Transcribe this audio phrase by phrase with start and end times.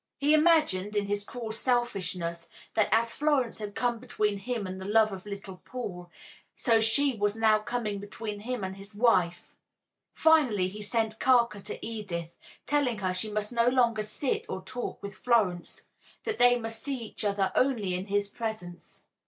[0.17, 4.85] He imagined, in his cruel selfishness, that as Florence had come between him and the
[4.85, 6.09] love of little Paul,
[6.55, 9.53] so she was now coming between him and his wife.
[10.15, 12.35] Finally he sent Carker to Edith,
[12.65, 15.83] telling her she must no longer sit or talk with Florence
[16.23, 19.03] that they must see each other only in his presence.